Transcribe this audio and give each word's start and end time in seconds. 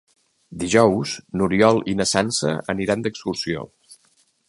Dijous 0.63 1.11
n'Oriol 1.41 1.83
i 1.93 1.97
na 2.01 2.09
Sança 2.15 2.57
aniran 2.75 3.07
d'excursió. 3.07 3.69